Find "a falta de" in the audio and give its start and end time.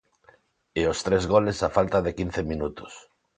1.67-2.11